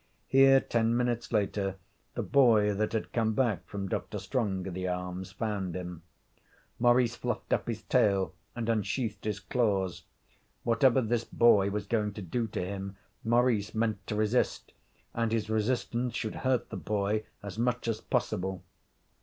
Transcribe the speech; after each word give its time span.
Here, 0.25 0.59
ten 0.59 0.97
minutes 0.97 1.31
later, 1.31 1.75
the 2.15 2.23
boy 2.23 2.73
that 2.73 2.93
had 2.93 3.13
come 3.13 3.33
back 3.35 3.67
from 3.67 3.87
Dr. 3.87 4.17
Strongitharm's 4.17 5.31
found 5.31 5.75
him. 5.75 6.01
Maurice 6.79 7.15
fluffed 7.15 7.53
up 7.53 7.67
his 7.67 7.83
tail 7.83 8.33
and 8.55 8.67
unsheathed 8.67 9.25
his 9.25 9.39
claws. 9.39 10.05
Whatever 10.63 11.01
this 11.03 11.23
boy 11.25 11.69
was 11.69 11.85
going 11.85 12.13
to 12.13 12.21
do 12.23 12.47
to 12.47 12.65
him 12.65 12.97
Maurice 13.23 13.75
meant 13.75 14.07
to 14.07 14.15
resist, 14.15 14.73
and 15.13 15.31
his 15.31 15.51
resistance 15.51 16.15
should 16.15 16.37
hurt 16.37 16.71
the 16.71 16.77
boy 16.77 17.23
as 17.43 17.59
much 17.59 17.87
as 17.87 18.01
possible. 18.01 18.63